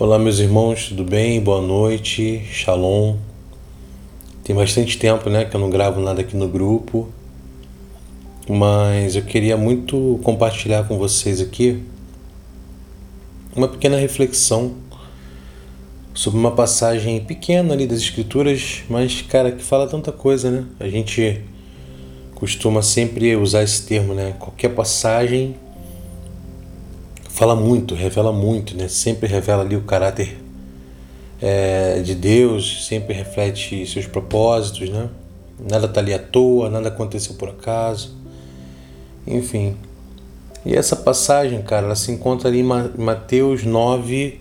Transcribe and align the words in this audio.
Olá, 0.00 0.16
meus 0.16 0.38
irmãos, 0.38 0.90
tudo 0.90 1.02
bem? 1.02 1.40
Boa 1.40 1.60
noite, 1.60 2.44
shalom. 2.52 3.16
Tem 4.44 4.54
bastante 4.54 4.96
tempo 4.96 5.28
né, 5.28 5.44
que 5.44 5.56
eu 5.56 5.60
não 5.60 5.68
gravo 5.68 6.00
nada 6.00 6.20
aqui 6.20 6.36
no 6.36 6.46
grupo, 6.46 7.08
mas 8.48 9.16
eu 9.16 9.22
queria 9.22 9.56
muito 9.56 10.20
compartilhar 10.22 10.86
com 10.86 10.96
vocês 10.96 11.40
aqui 11.40 11.82
uma 13.56 13.66
pequena 13.66 13.96
reflexão 13.96 14.76
sobre 16.14 16.38
uma 16.38 16.52
passagem 16.52 17.18
pequena 17.24 17.74
ali 17.74 17.84
das 17.84 17.98
Escrituras, 17.98 18.84
mas, 18.88 19.20
cara, 19.22 19.50
que 19.50 19.64
fala 19.64 19.88
tanta 19.88 20.12
coisa, 20.12 20.48
né? 20.48 20.64
A 20.78 20.88
gente 20.88 21.42
costuma 22.36 22.82
sempre 22.82 23.34
usar 23.34 23.64
esse 23.64 23.84
termo, 23.84 24.14
né? 24.14 24.36
Qualquer 24.38 24.68
passagem 24.68 25.56
fala 27.38 27.54
muito, 27.54 27.94
revela 27.94 28.32
muito, 28.32 28.76
né? 28.76 28.88
Sempre 28.88 29.28
revela 29.28 29.62
ali 29.62 29.76
o 29.76 29.82
caráter 29.82 30.36
é, 31.40 32.00
de 32.00 32.12
Deus, 32.16 32.84
sempre 32.88 33.14
reflete 33.14 33.86
seus 33.86 34.08
propósitos, 34.08 34.90
né? 34.90 35.08
Nada 35.70 35.86
está 35.86 36.00
ali 36.00 36.12
à 36.12 36.18
toa, 36.18 36.68
nada 36.68 36.88
aconteceu 36.88 37.36
por 37.36 37.50
acaso, 37.50 38.12
enfim. 39.24 39.76
E 40.66 40.74
essa 40.74 40.96
passagem, 40.96 41.62
cara, 41.62 41.86
ela 41.86 41.94
se 41.94 42.10
encontra 42.10 42.48
ali 42.48 42.58
em 42.58 42.64
Mateus 42.64 43.62
9, 43.62 44.40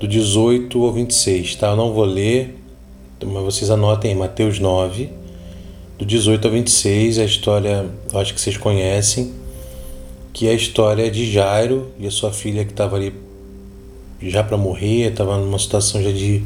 do 0.00 0.08
18 0.08 0.84
ao 0.84 0.92
26, 0.92 1.54
tá? 1.54 1.68
Eu 1.68 1.76
não 1.76 1.92
vou 1.92 2.04
ler, 2.04 2.58
mas 3.24 3.44
vocês 3.44 3.70
anotem 3.70 4.10
aí, 4.10 4.18
Mateus 4.18 4.58
9, 4.58 5.08
do 5.96 6.04
18 6.04 6.48
ao 6.48 6.52
26, 6.52 7.20
a 7.20 7.24
história, 7.24 7.86
eu 8.12 8.18
acho 8.18 8.34
que 8.34 8.40
vocês 8.40 8.56
conhecem 8.56 9.37
que 10.32 10.46
é 10.46 10.50
a 10.50 10.54
história 10.54 11.10
de 11.10 11.30
Jairo 11.30 11.88
e 11.98 12.06
a 12.06 12.10
sua 12.10 12.32
filha 12.32 12.64
que 12.64 12.70
estava 12.70 12.96
ali 12.96 13.12
já 14.20 14.42
para 14.42 14.56
morrer, 14.56 15.10
estava 15.10 15.38
numa 15.38 15.58
situação 15.58 16.02
já 16.02 16.10
de 16.10 16.42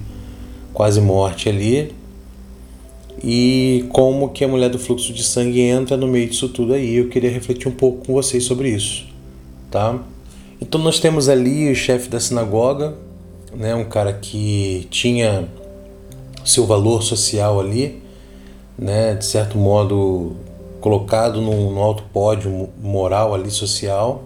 quase 0.72 1.00
morte 1.00 1.48
ali. 1.48 1.92
E 3.22 3.84
como 3.90 4.30
que 4.30 4.44
a 4.44 4.48
mulher 4.48 4.68
do 4.68 4.78
fluxo 4.78 5.12
de 5.12 5.22
sangue 5.22 5.60
entra 5.60 5.96
no 5.96 6.08
meio 6.08 6.28
disso 6.28 6.48
tudo 6.48 6.74
aí. 6.74 6.96
Eu 6.96 7.08
queria 7.08 7.30
refletir 7.30 7.68
um 7.68 7.72
pouco 7.72 8.06
com 8.06 8.14
vocês 8.14 8.44
sobre 8.44 8.70
isso, 8.70 9.06
tá? 9.70 10.02
Então 10.60 10.80
nós 10.80 10.98
temos 10.98 11.28
ali 11.28 11.70
o 11.70 11.74
chefe 11.74 12.08
da 12.08 12.18
sinagoga, 12.20 12.94
né, 13.54 13.74
um 13.74 13.84
cara 13.84 14.12
que 14.12 14.86
tinha 14.90 15.48
seu 16.44 16.66
valor 16.66 17.02
social 17.02 17.60
ali, 17.60 18.00
né, 18.78 19.14
de 19.14 19.24
certo 19.24 19.58
modo 19.58 20.34
colocado 20.82 21.40
no 21.40 21.80
alto 21.80 22.02
pódio 22.12 22.68
moral 22.82 23.34
ali 23.34 23.50
social. 23.50 24.24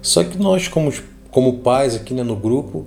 Só 0.00 0.24
que 0.24 0.38
nós 0.38 0.68
como, 0.68 0.90
como 1.30 1.58
pais 1.58 1.94
aqui 1.94 2.14
né, 2.14 2.22
no 2.22 2.36
grupo, 2.36 2.86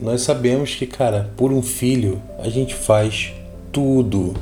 nós 0.00 0.22
sabemos 0.22 0.74
que, 0.74 0.86
cara, 0.86 1.30
por 1.36 1.52
um 1.52 1.62
filho 1.62 2.20
a 2.38 2.48
gente 2.48 2.74
faz 2.74 3.32
tudo. 3.70 4.34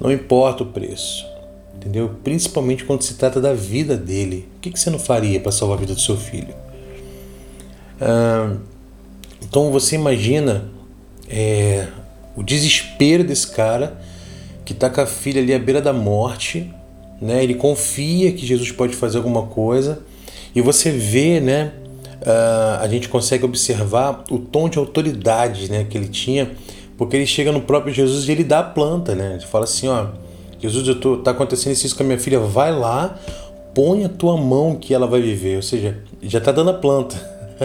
Não 0.00 0.10
importa 0.10 0.62
o 0.62 0.66
preço. 0.66 1.26
Entendeu? 1.74 2.12
Principalmente 2.24 2.84
quando 2.84 3.02
se 3.02 3.14
trata 3.14 3.40
da 3.40 3.52
vida 3.52 3.96
dele. 3.96 4.48
O 4.56 4.60
que, 4.60 4.70
que 4.70 4.78
você 4.78 4.88
não 4.88 4.98
faria 4.98 5.40
para 5.40 5.52
salvar 5.52 5.76
a 5.76 5.80
vida 5.80 5.94
do 5.94 6.00
seu 6.00 6.16
filho? 6.16 6.54
Ah, 8.00 8.56
então 9.42 9.70
você 9.70 9.94
imagina 9.96 10.68
é, 11.28 11.88
o 12.36 12.42
desespero 12.42 13.24
desse 13.24 13.50
cara 13.50 14.00
que 14.66 14.72
está 14.72 14.90
com 14.90 15.00
a 15.00 15.06
filha 15.06 15.40
ali 15.40 15.54
à 15.54 15.58
beira 15.58 15.80
da 15.80 15.92
morte, 15.92 16.68
né? 17.22 17.42
Ele 17.42 17.54
confia 17.54 18.32
que 18.32 18.44
Jesus 18.44 18.72
pode 18.72 18.96
fazer 18.96 19.16
alguma 19.16 19.42
coisa 19.42 20.00
e 20.54 20.60
você 20.60 20.90
vê, 20.90 21.40
né? 21.40 21.72
Uh, 22.20 22.82
a 22.82 22.88
gente 22.88 23.08
consegue 23.08 23.44
observar 23.44 24.24
o 24.28 24.38
tom 24.38 24.68
de 24.68 24.76
autoridade, 24.76 25.70
né? 25.70 25.86
Que 25.88 25.96
ele 25.96 26.08
tinha, 26.08 26.50
porque 26.98 27.14
ele 27.14 27.26
chega 27.26 27.52
no 27.52 27.60
próprio 27.60 27.94
Jesus 27.94 28.28
e 28.28 28.32
ele 28.32 28.42
dá 28.42 28.58
a 28.58 28.64
planta, 28.64 29.14
né? 29.14 29.34
Ele 29.34 29.46
fala 29.46 29.64
assim, 29.64 29.86
ó, 29.86 30.08
Jesus, 30.60 30.88
eu 30.88 30.98
tô, 30.98 31.18
tá 31.18 31.30
acontecendo 31.30 31.72
isso 31.72 31.94
com 31.96 32.02
a 32.02 32.06
minha 32.06 32.18
filha, 32.18 32.40
vai 32.40 32.72
lá, 32.72 33.16
põe 33.72 34.04
a 34.04 34.08
tua 34.08 34.36
mão 34.36 34.74
que 34.74 34.92
ela 34.92 35.06
vai 35.06 35.20
viver, 35.20 35.54
ou 35.56 35.62
seja, 35.62 35.96
já 36.20 36.40
tá 36.40 36.50
dando 36.50 36.70
a 36.70 36.74
planta. 36.74 37.14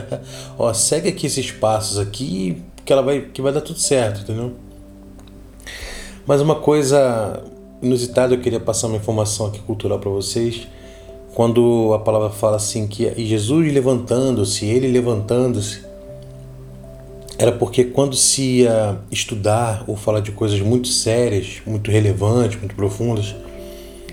ó, 0.56 0.72
segue 0.72 1.10
aqui 1.10 1.26
esses 1.26 1.50
passos 1.50 1.98
aqui 1.98 2.62
que 2.86 2.94
ela 2.94 3.02
vai 3.02 3.22
que 3.22 3.42
vai 3.42 3.52
dar 3.52 3.62
tudo 3.62 3.80
certo, 3.80 4.22
entendeu? 4.22 4.54
Mas 6.32 6.40
uma 6.40 6.56
coisa 6.56 7.44
inusitada, 7.82 8.34
eu 8.34 8.40
queria 8.40 8.58
passar 8.58 8.88
uma 8.88 8.96
informação 8.96 9.48
aqui 9.48 9.60
cultural 9.60 10.00
para 10.00 10.10
vocês. 10.10 10.66
Quando 11.36 11.92
a 11.94 12.00
palavra 12.00 12.30
fala 12.30 12.56
assim 12.56 12.88
que 12.88 13.14
Jesus 13.26 13.74
levantando-se, 13.74 14.66
ele 14.66 14.88
levantando-se, 14.88 15.84
era 17.38 17.52
porque 17.52 17.84
quando 17.84 18.16
se 18.16 18.62
ia 18.62 18.98
estudar 19.12 19.84
ou 19.86 19.98
falar 19.98 20.22
de 20.22 20.32
coisas 20.32 20.62
muito 20.62 20.88
sérias, 20.88 21.62
muito 21.68 21.92
relevantes, 21.92 22.58
muito 22.58 22.76
profundas, 22.76 23.36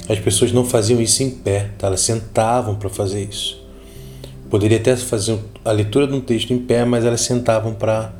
as 0.08 0.18
pessoas 0.18 0.50
não 0.50 0.64
faziam 0.64 1.00
isso 1.00 1.22
em 1.22 1.30
pé, 1.30 1.70
tá? 1.78 1.86
elas 1.86 2.00
sentavam 2.00 2.74
para 2.74 2.90
fazer 2.90 3.22
isso. 3.30 3.64
Poderia 4.50 4.78
até 4.78 4.96
fazer 4.96 5.38
a 5.64 5.70
leitura 5.70 6.04
de 6.04 6.14
um 6.14 6.20
texto 6.20 6.52
em 6.52 6.58
pé, 6.58 6.84
mas 6.84 7.04
elas 7.04 7.20
sentavam 7.20 7.74
para 7.74 8.12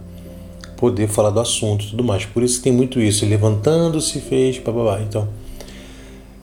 poder 0.78 1.08
falar 1.08 1.30
do 1.30 1.40
assunto 1.40 1.84
e 1.84 1.90
tudo 1.90 2.04
mais. 2.04 2.24
Por 2.24 2.42
isso 2.42 2.62
tem 2.62 2.72
muito 2.72 3.00
isso, 3.00 3.26
levantando-se 3.26 4.20
fez, 4.20 4.58
babá. 4.58 5.00
Então, 5.02 5.28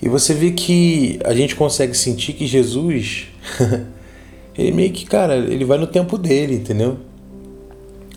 e 0.01 0.09
você 0.09 0.33
vê 0.33 0.51
que 0.51 1.17
a 1.23 1.33
gente 1.33 1.55
consegue 1.55 1.95
sentir 1.95 2.33
que 2.33 2.45
Jesus, 2.45 3.27
ele 4.55 4.71
meio 4.71 4.91
que, 4.91 5.05
cara, 5.05 5.37
ele 5.37 5.63
vai 5.63 5.77
no 5.77 5.87
tempo 5.87 6.17
dele, 6.17 6.55
entendeu? 6.55 6.97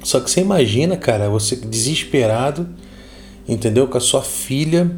Só 0.03 0.21
que 0.21 0.31
você 0.31 0.41
imagina, 0.41 0.97
cara, 0.97 1.31
você 1.31 1.55
desesperado, 1.55 2.69
entendeu? 3.49 3.87
Com 3.87 3.97
a 3.97 4.01
sua 4.01 4.23
filha 4.23 4.91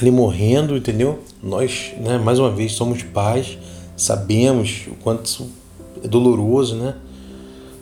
ali 0.00 0.10
morrendo, 0.10 0.76
entendeu? 0.76 1.18
Nós, 1.42 1.92
né, 2.00 2.18
mais 2.18 2.38
uma 2.38 2.50
vez, 2.50 2.72
somos 2.72 3.02
pais, 3.02 3.58
sabemos 3.96 4.86
o 4.86 4.94
quanto 5.02 5.46
é 6.02 6.08
doloroso, 6.08 6.76
né? 6.76 6.94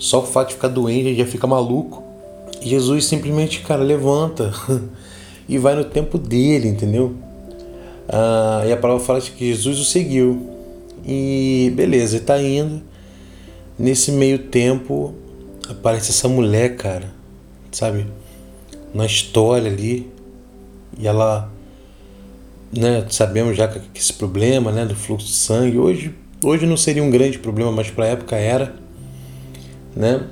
Só 0.01 0.21
o 0.21 0.27
fato 0.27 0.49
de 0.49 0.55
ficar 0.55 0.69
doente 0.69 1.15
já 1.15 1.27
fica 1.27 1.47
maluco. 1.47 2.03
Jesus 2.63 3.05
simplesmente, 3.05 3.61
cara, 3.61 3.83
levanta 3.83 4.51
e 5.47 5.59
vai 5.59 5.75
no 5.77 5.85
tempo 5.85 6.17
dele, 6.17 6.69
entendeu? 6.69 7.15
Ah, 8.09 8.65
e 8.67 8.73
a 8.73 8.79
palavra 8.79 9.05
fala 9.05 9.21
que 9.21 9.47
Jesus 9.47 9.79
o 9.79 9.85
seguiu. 9.85 10.49
E 11.07 11.71
beleza, 11.77 12.17
ele 12.17 12.25
tá 12.25 12.43
indo. 12.43 12.83
Nesse 13.79 14.11
meio 14.11 14.39
tempo 14.39 15.15
aparece 15.69 16.11
essa 16.11 16.29
mulher, 16.29 16.77
cara, 16.77 17.13
sabe? 17.71 18.07
Na 18.95 19.05
história 19.05 19.71
ali. 19.71 20.11
E 20.99 21.07
ela, 21.07 21.53
né, 22.73 23.05
sabemos 23.11 23.55
já 23.55 23.69
que 23.69 23.83
esse 23.95 24.15
problema, 24.15 24.73
né, 24.73 24.87
do 24.87 24.97
fluxo 24.97 25.27
de 25.27 25.35
sangue, 25.35 25.79
hoje, 25.79 26.15
hoje 26.43 26.65
não 26.65 26.77
seria 26.77 27.03
um 27.03 27.11
grande 27.11 27.39
problema, 27.39 27.71
mas 27.71 27.91
para 27.91 28.07
a 28.07 28.09
época 28.09 28.37
era 28.37 28.80
né? 29.95 30.23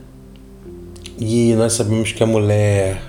E 1.18 1.54
nós 1.54 1.72
sabemos 1.72 2.12
que 2.12 2.22
a 2.22 2.26
mulher 2.26 3.02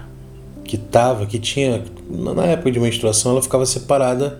que 0.63 0.75
estava, 0.75 1.25
que 1.25 1.39
tinha, 1.39 1.83
na 2.09 2.45
época 2.45 2.71
de 2.71 2.79
menstruação, 2.79 3.31
ela 3.31 3.41
ficava 3.41 3.65
separada 3.65 4.39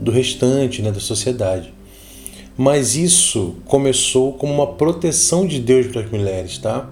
do 0.00 0.10
restante, 0.10 0.82
né, 0.82 0.90
da 0.90 1.00
sociedade. 1.00 1.72
Mas 2.56 2.96
isso 2.96 3.54
começou 3.64 4.32
como 4.34 4.52
uma 4.52 4.66
proteção 4.66 5.46
de 5.46 5.58
Deus 5.58 5.86
para 5.86 6.02
as 6.02 6.10
mulheres, 6.10 6.58
tá? 6.58 6.88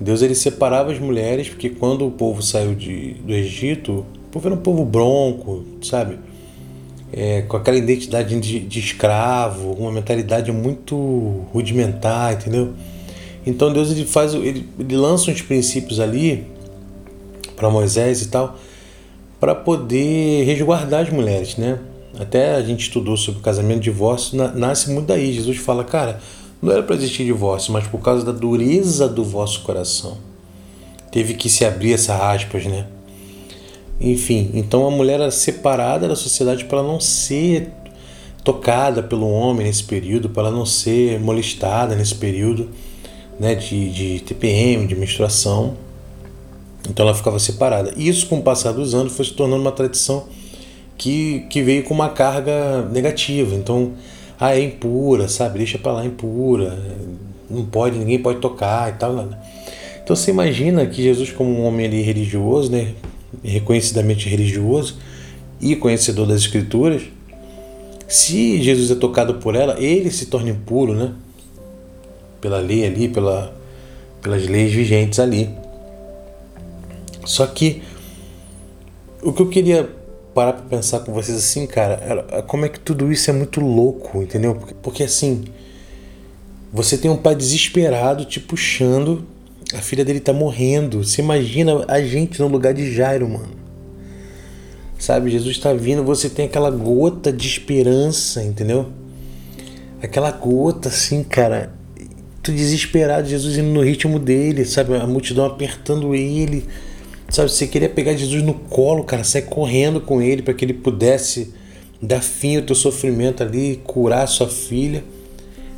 Deus 0.00 0.22
ele 0.22 0.34
separava 0.34 0.92
as 0.92 0.98
mulheres 0.98 1.48
porque 1.48 1.70
quando 1.70 2.06
o 2.06 2.10
povo 2.10 2.42
saiu 2.42 2.74
de, 2.74 3.14
do 3.14 3.32
Egito, 3.32 4.04
o 4.28 4.30
povo 4.32 4.48
era 4.48 4.54
um 4.54 4.60
povo 4.60 4.84
bronco, 4.84 5.64
sabe? 5.82 6.18
É, 7.12 7.42
com 7.42 7.56
aquela 7.56 7.76
identidade 7.76 8.38
de, 8.38 8.60
de 8.60 8.78
escravo, 8.78 9.72
uma 9.72 9.92
mentalidade 9.92 10.50
muito 10.52 11.44
rudimentar, 11.52 12.34
entendeu? 12.34 12.72
Então 13.46 13.72
Deus 13.72 13.90
ele 13.90 14.04
faz, 14.04 14.34
ele, 14.34 14.68
ele 14.78 14.96
lança 14.96 15.30
uns 15.30 15.42
princípios 15.42 15.98
ali 15.98 16.46
para 17.56 17.70
Moisés 17.70 18.22
e 18.22 18.28
tal, 18.28 18.58
para 19.38 19.54
poder 19.54 20.44
resguardar 20.44 21.02
as 21.02 21.10
mulheres, 21.10 21.56
né? 21.56 21.78
Até 22.18 22.54
a 22.54 22.62
gente 22.62 22.80
estudou 22.80 23.16
sobre 23.16 23.40
casamento 23.40 23.78
e 23.78 23.84
divórcio, 23.84 24.36
nasce 24.54 24.90
muito 24.90 25.06
daí. 25.06 25.32
Jesus 25.32 25.58
fala, 25.58 25.84
cara, 25.84 26.20
não 26.60 26.72
era 26.72 26.82
para 26.82 26.96
existir 26.96 27.24
divórcio, 27.24 27.72
mas 27.72 27.86
por 27.86 28.00
causa 28.00 28.24
da 28.24 28.32
dureza 28.32 29.08
do 29.08 29.24
vosso 29.24 29.62
coração. 29.62 30.18
Teve 31.10 31.34
que 31.34 31.48
se 31.48 31.64
abrir 31.64 31.94
essa 31.94 32.30
aspas, 32.30 32.66
né? 32.66 32.86
Enfim, 34.00 34.50
então 34.54 34.86
a 34.86 34.90
mulher 34.90 35.20
era 35.20 35.30
separada 35.30 36.08
da 36.08 36.16
sociedade 36.16 36.64
para 36.64 36.82
não 36.82 36.98
ser 36.98 37.70
tocada 38.42 39.02
pelo 39.02 39.30
homem 39.30 39.66
nesse 39.66 39.84
período, 39.84 40.30
para 40.30 40.50
não 40.50 40.64
ser 40.64 41.20
molestada 41.20 41.94
nesse 41.94 42.14
período 42.14 42.70
né, 43.40 43.54
de, 43.54 43.90
de 43.90 44.20
TPM, 44.20 44.86
de 44.86 44.94
menstruação. 44.94 45.74
Então 46.88 47.06
ela 47.06 47.14
ficava 47.14 47.38
separada. 47.38 47.94
Isso, 47.96 48.26
com 48.26 48.38
o 48.38 48.42
passar 48.42 48.72
dos 48.72 48.94
anos, 48.94 49.14
foi 49.16 49.24
se 49.24 49.32
tornando 49.32 49.62
uma 49.62 49.72
tradição 49.72 50.26
que, 50.98 51.46
que 51.48 51.62
veio 51.62 51.82
com 51.82 51.94
uma 51.94 52.10
carga 52.10 52.82
negativa. 52.92 53.56
Então, 53.56 53.92
ah, 54.38 54.54
é 54.54 54.62
impura, 54.62 55.26
sabe? 55.26 55.58
Deixa 55.58 55.78
para 55.78 55.92
lá 55.92 56.04
impura. 56.04 56.78
não 57.48 57.64
pode, 57.64 57.98
ninguém 57.98 58.18
pode 58.18 58.40
tocar 58.40 58.90
e 58.90 58.98
tal. 58.98 59.28
Então 60.04 60.14
você 60.14 60.30
imagina 60.30 60.84
que 60.86 61.02
Jesus, 61.02 61.30
como 61.30 61.50
um 61.50 61.64
homem 61.64 61.86
ali 61.86 62.02
religioso, 62.02 62.70
né, 62.70 62.94
reconhecidamente 63.42 64.28
religioso 64.28 64.98
e 65.60 65.74
conhecedor 65.76 66.26
das 66.26 66.40
escrituras, 66.40 67.02
se 68.06 68.60
Jesus 68.60 68.90
é 68.90 68.94
tocado 68.96 69.34
por 69.34 69.54
ela, 69.54 69.78
ele 69.78 70.10
se 70.10 70.26
torna 70.26 70.50
impuro, 70.50 70.94
né? 70.94 71.12
Pela 72.40 72.58
lei 72.58 72.86
ali, 72.86 73.08
pela, 73.08 73.54
pelas 74.22 74.46
leis 74.46 74.72
vigentes 74.72 75.18
ali. 75.18 75.50
Só 77.24 77.46
que 77.46 77.82
o 79.22 79.32
que 79.32 79.42
eu 79.42 79.48
queria 79.48 79.88
parar 80.34 80.54
para 80.54 80.62
pensar 80.62 81.00
com 81.00 81.12
vocês 81.12 81.36
assim, 81.36 81.66
cara, 81.66 82.42
como 82.46 82.64
é 82.64 82.68
que 82.68 82.80
tudo 82.80 83.12
isso 83.12 83.30
é 83.30 83.32
muito 83.32 83.60
louco, 83.60 84.22
entendeu? 84.22 84.54
Porque, 84.54 84.74
porque 84.82 85.02
assim, 85.02 85.44
você 86.72 86.96
tem 86.96 87.10
um 87.10 87.16
pai 87.16 87.34
desesperado 87.34 88.24
te 88.24 88.40
puxando, 88.40 89.26
a 89.74 89.78
filha 89.78 90.04
dele 90.04 90.20
tá 90.20 90.32
morrendo. 90.32 91.02
Você 91.04 91.20
imagina 91.20 91.84
a 91.88 92.00
gente 92.00 92.40
no 92.40 92.48
lugar 92.48 92.72
de 92.72 92.92
Jairo, 92.92 93.28
mano. 93.28 93.60
Sabe, 94.98 95.30
Jesus 95.30 95.56
está 95.56 95.72
vindo, 95.72 96.04
você 96.04 96.28
tem 96.28 96.46
aquela 96.46 96.70
gota 96.70 97.32
de 97.32 97.48
esperança, 97.48 98.42
entendeu? 98.42 98.88
Aquela 100.02 100.30
gota 100.30 100.88
assim, 100.88 101.22
cara, 101.22 101.72
desesperado, 102.42 103.28
Jesus 103.28 103.58
indo 103.58 103.68
no 103.68 103.82
ritmo 103.82 104.18
dele, 104.18 104.64
sabe? 104.64 104.96
A 104.96 105.06
multidão 105.06 105.44
apertando 105.44 106.14
ele, 106.14 106.66
sabe? 107.28 107.50
Você 107.50 107.66
queria 107.66 107.88
pegar 107.88 108.14
Jesus 108.14 108.42
no 108.42 108.54
colo, 108.54 109.04
cara, 109.04 109.22
sair 109.24 109.42
correndo 109.42 110.00
com 110.00 110.22
ele 110.22 110.42
para 110.42 110.54
que 110.54 110.64
ele 110.64 110.74
pudesse 110.74 111.52
dar 112.00 112.22
fim 112.22 112.56
ao 112.56 112.62
teu 112.62 112.74
sofrimento 112.74 113.42
ali, 113.42 113.80
curar 113.84 114.26
sua 114.26 114.48
filha. 114.48 115.04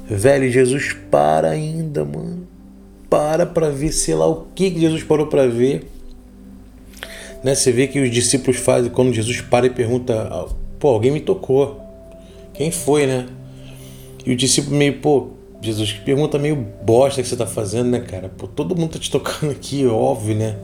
Velho, 0.08 0.50
Jesus 0.50 0.94
para 1.10 1.50
ainda, 1.50 2.04
mano. 2.04 2.46
Para 3.10 3.44
para 3.44 3.68
ver, 3.68 3.92
sei 3.92 4.14
lá 4.14 4.26
o 4.26 4.46
que 4.54 4.70
Jesus 4.78 5.02
parou 5.02 5.26
para 5.26 5.46
ver. 5.46 5.84
Né? 7.42 7.54
Você 7.54 7.72
vê 7.72 7.88
que 7.88 8.00
os 8.00 8.10
discípulos 8.10 8.58
fazem 8.58 8.90
quando 8.90 9.12
Jesus 9.12 9.40
para 9.40 9.66
e 9.66 9.70
pergunta: 9.70 10.46
pô, 10.78 10.88
alguém 10.88 11.10
me 11.10 11.20
tocou. 11.20 11.80
Quem 12.54 12.70
foi, 12.70 13.06
né? 13.06 13.26
E 14.24 14.32
o 14.32 14.36
discípulo 14.36 14.76
meio, 14.76 14.98
pô, 14.98 15.30
Jesus, 15.62 15.92
que 15.92 16.00
pergunta 16.00 16.40
meio 16.40 16.56
bosta 16.56 17.22
que 17.22 17.28
você 17.28 17.36
tá 17.36 17.46
fazendo, 17.46 17.88
né, 17.88 18.00
cara? 18.00 18.28
Pô, 18.28 18.48
todo 18.48 18.74
mundo 18.74 18.94
tá 18.94 18.98
te 18.98 19.08
tocando 19.08 19.52
aqui, 19.52 19.86
óbvio, 19.86 20.34
né? 20.34 20.58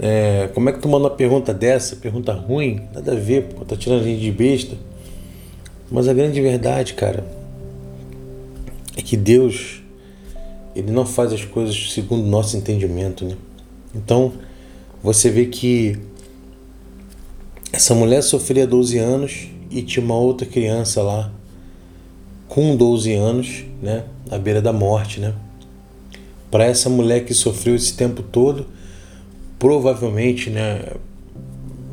É, 0.00 0.50
como 0.52 0.68
é 0.68 0.72
que 0.72 0.80
tu 0.80 0.88
manda 0.88 1.04
uma 1.04 1.14
pergunta 1.14 1.54
dessa? 1.54 1.94
Pergunta 1.94 2.32
ruim? 2.32 2.82
Nada 2.92 3.12
a 3.12 3.14
ver, 3.14 3.44
pô, 3.44 3.64
tá 3.64 3.76
tirando 3.76 4.00
a 4.00 4.04
gente 4.04 4.20
de 4.20 4.32
besta. 4.32 4.76
Mas 5.88 6.08
a 6.08 6.12
grande 6.12 6.40
verdade, 6.40 6.94
cara, 6.94 7.24
é 8.96 9.02
que 9.02 9.16
Deus, 9.16 9.82
Ele 10.74 10.90
não 10.90 11.06
faz 11.06 11.32
as 11.32 11.44
coisas 11.44 11.92
segundo 11.92 12.24
o 12.24 12.28
nosso 12.28 12.56
entendimento, 12.56 13.24
né? 13.24 13.36
Então, 13.94 14.32
você 15.00 15.30
vê 15.30 15.46
que 15.46 15.96
essa 17.72 17.94
mulher 17.94 18.22
sofria 18.22 18.66
12 18.66 18.98
anos 18.98 19.48
e 19.70 19.80
tinha 19.80 20.04
uma 20.04 20.16
outra 20.16 20.44
criança 20.44 21.02
lá 21.02 21.32
com 22.48 22.74
12 22.74 23.14
anos, 23.14 23.64
né, 23.82 24.04
à 24.30 24.38
beira 24.38 24.60
da 24.60 24.72
morte, 24.72 25.20
né? 25.20 25.34
Para 26.50 26.64
essa 26.64 26.88
mulher 26.88 27.24
que 27.24 27.34
sofreu 27.34 27.74
esse 27.74 27.94
tempo 27.94 28.22
todo, 28.22 28.66
provavelmente, 29.58 30.50
né, 30.50 30.82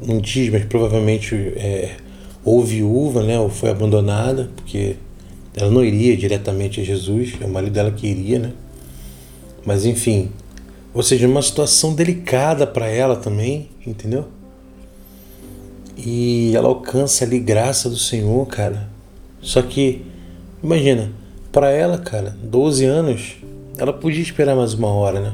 não 0.06 0.20
diz, 0.20 0.52
mas 0.52 0.66
provavelmente 0.66 1.36
é, 1.56 1.98
ou 2.44 2.64
viúva, 2.64 3.24
né, 3.24 3.40
ou 3.40 3.50
foi 3.50 3.70
abandonada, 3.70 4.50
porque 4.56 4.96
ela 5.56 5.72
não 5.72 5.84
iria 5.84 6.16
diretamente 6.16 6.82
a 6.82 6.84
Jesus, 6.84 7.34
é 7.42 7.46
o 7.46 7.50
marido 7.50 7.74
dela 7.74 7.92
que 7.92 8.08
iria, 8.08 8.40
né? 8.40 8.52
Mas 9.66 9.86
enfim, 9.86 10.30
ou 10.94 11.02
seja, 11.02 11.28
uma 11.28 11.42
situação 11.42 11.94
delicada 11.94 12.68
para 12.68 12.88
ela 12.88 13.16
também, 13.16 13.70
entendeu? 13.86 14.28
E 15.98 16.54
ela 16.56 16.68
alcança 16.68 17.26
ali 17.26 17.40
graça 17.40 17.90
do 17.90 17.98
Senhor, 17.98 18.46
cara. 18.48 18.90
Só 19.42 19.62
que, 19.62 20.02
imagina, 20.62 21.12
para 21.56 21.72
ela, 21.72 21.98
cara, 21.98 22.36
12 22.44 22.84
anos, 22.84 23.38
ela 23.78 23.94
podia 23.94 24.22
esperar 24.22 24.58
mais 24.58 24.74
uma 24.74 24.90
hora, 24.90 25.22
né? 25.22 25.34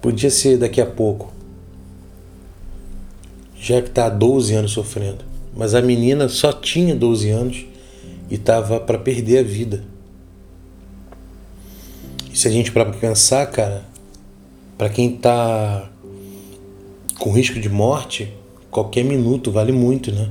Podia 0.00 0.30
ser 0.30 0.56
daqui 0.56 0.80
a 0.80 0.86
pouco. 0.86 1.30
Já 3.60 3.82
que 3.82 3.90
tá 3.90 4.06
há 4.06 4.08
12 4.08 4.54
anos 4.54 4.72
sofrendo. 4.72 5.22
Mas 5.54 5.74
a 5.74 5.82
menina 5.82 6.30
só 6.30 6.50
tinha 6.50 6.96
12 6.96 7.28
anos 7.28 7.66
e 8.30 8.38
tava 8.38 8.80
para 8.80 8.96
perder 8.96 9.40
a 9.40 9.42
vida. 9.42 9.84
E 12.32 12.38
se 12.38 12.48
a 12.48 12.50
gente 12.50 12.72
para 12.72 12.86
pensar, 12.86 13.44
cara, 13.48 13.84
para 14.78 14.88
quem 14.88 15.14
tá 15.14 15.90
com 17.18 17.32
risco 17.32 17.60
de 17.60 17.68
morte, 17.68 18.32
qualquer 18.70 19.04
minuto 19.04 19.52
vale 19.52 19.72
muito, 19.72 20.10
né? 20.10 20.30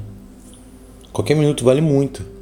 Qualquer 1.13 1.35
minuto 1.35 1.63
vale 1.63 1.81
muito. 1.81 2.33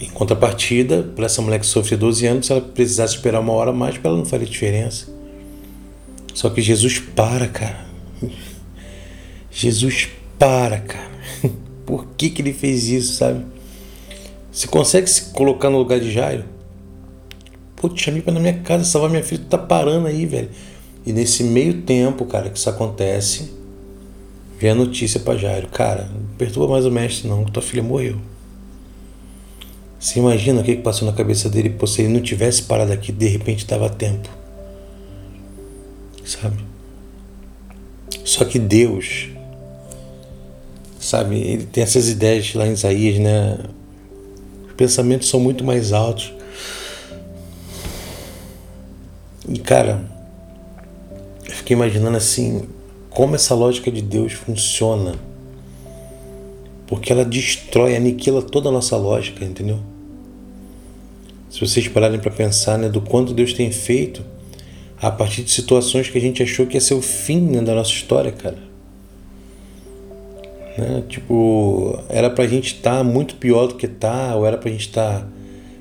Em 0.00 0.08
contrapartida, 0.08 1.02
para 1.14 1.26
essa 1.26 1.42
mulher 1.42 1.60
que 1.60 1.66
sofre 1.66 1.94
12 1.94 2.26
anos, 2.26 2.46
se 2.46 2.52
ela 2.52 2.62
precisasse 2.62 3.16
esperar 3.16 3.38
uma 3.38 3.52
hora 3.52 3.70
mais, 3.70 3.98
para 3.98 4.08
ela 4.08 4.18
não 4.18 4.24
faria 4.24 4.46
diferença. 4.46 5.08
Só 6.32 6.48
que 6.48 6.62
Jesus 6.62 6.98
para, 6.98 7.46
cara. 7.46 7.84
Jesus 9.50 10.08
para, 10.38 10.78
cara. 10.78 11.10
Por 11.84 12.06
que, 12.16 12.30
que 12.30 12.40
ele 12.40 12.54
fez 12.54 12.88
isso, 12.88 13.12
sabe? 13.12 13.44
Você 14.50 14.66
consegue 14.66 15.06
se 15.06 15.32
colocar 15.32 15.68
no 15.68 15.76
lugar 15.76 16.00
de 16.00 16.10
Jairo? 16.10 16.44
Pô, 17.76 17.86
te 17.90 18.02
chamei 18.02 18.22
pra 18.22 18.32
na 18.32 18.40
minha 18.40 18.58
casa 18.60 18.84
salvar 18.84 19.10
minha 19.10 19.22
filha, 19.22 19.42
tu 19.42 19.48
tá 19.48 19.58
parando 19.58 20.06
aí, 20.06 20.24
velho. 20.24 20.48
E 21.04 21.12
nesse 21.12 21.44
meio 21.44 21.82
tempo, 21.82 22.24
cara, 22.24 22.48
que 22.48 22.58
isso 22.58 22.70
acontece, 22.70 23.52
vem 24.58 24.70
a 24.70 24.74
notícia 24.74 25.20
pra 25.20 25.36
Jairo. 25.36 25.68
Cara, 25.68 26.08
não 26.10 26.36
perturba 26.38 26.72
mais 26.72 26.86
o 26.86 26.90
mestre 26.90 27.28
não, 27.28 27.44
que 27.44 27.52
tua 27.52 27.62
filha 27.62 27.82
morreu. 27.82 28.16
Você 30.00 30.18
imagina 30.18 30.62
o 30.62 30.64
que, 30.64 30.76
passou 30.76 31.06
na 31.06 31.12
cabeça 31.12 31.50
dele? 31.50 31.68
Pô, 31.68 31.86
se 31.86 32.00
ele 32.00 32.14
não 32.14 32.22
tivesse 32.22 32.62
parado 32.62 32.90
aqui, 32.90 33.12
de 33.12 33.28
repente 33.28 33.66
tava 33.66 33.84
a 33.84 33.90
tempo. 33.90 34.30
Sabe? 36.24 36.56
Só 38.24 38.46
que 38.46 38.58
Deus, 38.58 39.28
sabe, 40.98 41.36
ele 41.36 41.66
tem 41.66 41.82
essas 41.82 42.08
ideias 42.08 42.54
lá 42.54 42.66
em 42.66 42.72
Isaías, 42.72 43.18
né? 43.18 43.58
Os 44.68 44.72
pensamentos 44.72 45.28
são 45.28 45.38
muito 45.38 45.62
mais 45.62 45.92
altos. 45.92 46.32
E 49.46 49.58
cara, 49.58 50.02
eu 51.46 51.52
fiquei 51.52 51.76
imaginando 51.76 52.16
assim, 52.16 52.66
como 53.10 53.34
essa 53.34 53.54
lógica 53.54 53.90
de 53.90 54.00
Deus 54.00 54.32
funciona. 54.32 55.14
Porque 56.86 57.12
ela 57.12 57.24
destrói, 57.24 57.94
aniquila 57.94 58.40
toda 58.40 58.70
a 58.70 58.72
nossa 58.72 58.96
lógica, 58.96 59.44
entendeu? 59.44 59.89
Se 61.50 61.60
vocês 61.60 61.88
pararem 61.88 62.18
para 62.18 62.30
pensar 62.30 62.78
né, 62.78 62.88
do 62.88 63.00
quanto 63.00 63.34
Deus 63.34 63.52
tem 63.52 63.70
feito 63.72 64.24
a 65.00 65.10
partir 65.10 65.42
de 65.42 65.50
situações 65.50 66.08
que 66.08 66.16
a 66.16 66.20
gente 66.20 66.42
achou 66.42 66.66
que 66.66 66.76
ia 66.76 66.80
ser 66.80 66.94
o 66.94 67.02
fim 67.02 67.40
né, 67.40 67.60
da 67.60 67.74
nossa 67.74 67.90
história, 67.90 68.30
cara. 68.30 68.58
Né? 70.78 71.02
Tipo, 71.08 71.98
era 72.08 72.30
pra 72.30 72.46
gente 72.46 72.74
estar 72.76 72.98
tá 72.98 73.04
muito 73.04 73.34
pior 73.34 73.66
do 73.66 73.74
que 73.74 73.88
tá, 73.88 74.34
ou 74.36 74.46
era 74.46 74.56
pra 74.56 74.70
gente 74.70 74.88
estar 74.88 75.20
tá, 75.20 75.28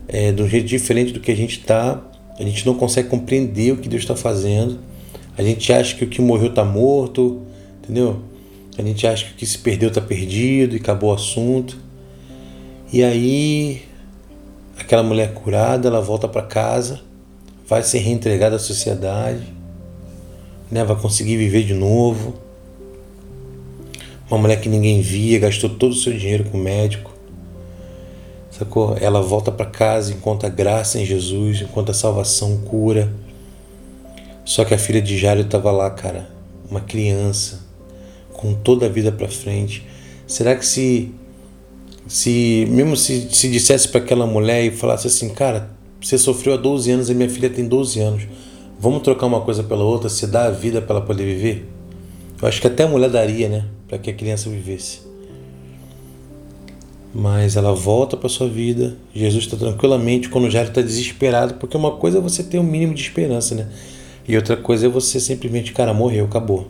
é, 0.07 0.31
de 0.31 0.41
um 0.41 0.49
jeito 0.49 0.65
diferente 0.65 1.13
do 1.13 1.19
que 1.19 1.31
a 1.31 1.35
gente 1.35 1.59
tá 1.59 2.03
a 2.39 2.43
gente 2.43 2.65
não 2.65 2.73
consegue 2.73 3.09
compreender 3.09 3.73
o 3.73 3.77
que 3.77 3.89
Deus 3.89 4.01
está 4.01 4.15
fazendo. 4.15 4.79
A 5.37 5.43
gente 5.43 5.71
acha 5.73 5.93
que 5.95 6.05
o 6.05 6.07
que 6.07 6.21
morreu 6.21 6.47
está 6.47 6.63
morto, 6.63 7.41
entendeu? 7.83 8.21
A 8.77 8.81
gente 8.81 9.05
acha 9.05 9.25
que 9.25 9.31
o 9.33 9.35
que 9.35 9.45
se 9.45 9.57
perdeu 9.57 9.89
está 9.89 9.99
perdido 9.99 10.73
e 10.73 10.79
acabou 10.79 11.09
o 11.09 11.13
assunto. 11.13 11.77
E 12.93 13.03
aí, 13.03 13.81
aquela 14.83 15.03
mulher 15.03 15.33
curada, 15.33 15.87
ela 15.87 16.01
volta 16.01 16.27
para 16.27 16.41
casa, 16.41 17.01
vai 17.67 17.83
ser 17.83 17.99
reentregada 17.99 18.55
à 18.55 18.59
sociedade, 18.59 19.53
né? 20.71 20.83
vai 20.83 20.95
conseguir 20.95 21.37
viver 21.37 21.63
de 21.63 21.73
novo. 21.73 22.33
Uma 24.29 24.39
mulher 24.39 24.59
que 24.61 24.69
ninguém 24.69 25.01
via, 25.01 25.39
gastou 25.39 25.69
todo 25.69 25.91
o 25.91 25.95
seu 25.95 26.13
dinheiro 26.13 26.43
com 26.45 26.57
o 26.57 26.61
médico. 26.61 27.11
Sacou? 28.51 28.95
Ela 28.99 29.21
volta 29.21 29.51
para 29.51 29.65
casa, 29.65 30.11
encontra 30.11 30.49
graça 30.49 30.99
em 30.99 31.05
Jesus, 31.05 31.61
encontra 31.61 31.93
salvação, 31.93 32.57
cura. 32.57 33.11
Só 34.43 34.65
que 34.65 34.73
a 34.73 34.77
filha 34.77 35.01
de 35.01 35.17
Jairo 35.17 35.41
estava 35.41 35.71
lá, 35.71 35.89
cara, 35.89 36.29
uma 36.69 36.81
criança, 36.81 37.61
com 38.33 38.53
toda 38.53 38.85
a 38.85 38.89
vida 38.89 39.11
para 39.11 39.27
frente. 39.27 39.85
Será 40.27 40.55
que 40.55 40.65
se 40.65 41.11
se 42.09 42.65
mesmo 42.71 42.97
se, 42.97 43.29
se 43.31 43.47
dissesse 43.47 43.87
para 43.87 44.01
aquela 44.01 44.25
mulher 44.25 44.65
e 44.65 44.71
falasse 44.71 45.05
assim, 45.05 45.29
cara, 45.29 45.69
você 46.01 46.17
sofreu 46.17 46.55
há 46.55 46.57
12 46.57 46.89
anos 46.89 47.09
e 47.09 47.13
minha 47.13 47.29
filha 47.29 47.51
tem 47.51 47.67
12 47.67 47.99
anos. 47.99 48.23
Vamos 48.79 49.03
trocar 49.03 49.27
uma 49.27 49.41
coisa 49.41 49.61
pela 49.61 49.83
outra, 49.83 50.09
se 50.09 50.25
dá 50.25 50.45
a 50.45 50.49
vida 50.49 50.81
para 50.81 50.97
ela 50.97 51.05
poder 51.05 51.23
viver? 51.23 51.69
Eu 52.41 52.47
acho 52.47 52.59
que 52.59 52.65
até 52.65 52.83
a 52.83 52.87
mulher 52.87 53.11
daria, 53.11 53.47
né, 53.47 53.65
para 53.87 53.99
que 53.99 54.09
a 54.09 54.13
criança 54.13 54.49
vivesse. 54.49 55.01
Mas 57.13 57.55
ela 57.55 57.73
volta 57.75 58.17
para 58.17 58.27
sua 58.27 58.47
vida. 58.47 58.95
Jesus 59.13 59.43
está 59.43 59.57
tranquilamente 59.57 60.29
quando 60.29 60.49
Jairo 60.49 60.69
está 60.69 60.81
desesperado, 60.81 61.55
porque 61.55 61.77
uma 61.77 61.91
coisa 61.91 62.17
é 62.17 62.21
você 62.21 62.41
ter 62.41 62.57
um 62.57 62.63
mínimo 62.63 62.95
de 62.95 63.01
esperança, 63.01 63.53
né? 63.53 63.67
E 64.27 64.35
outra 64.35 64.57
coisa 64.57 64.87
é 64.87 64.89
você 64.89 65.19
simplesmente, 65.19 65.73
cara, 65.73 65.93
morreu, 65.93 66.25
acabou. 66.25 66.67